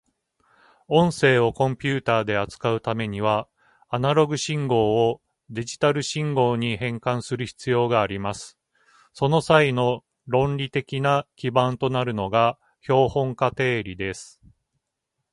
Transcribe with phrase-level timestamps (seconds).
[0.87, 3.47] 音声をコンピュータで扱うためには、
[3.87, 8.57] アナログ信号をデジタル信号に変換する必要があります。
[9.13, 14.41] その際の理論的な基盤となるのが標本化定理です。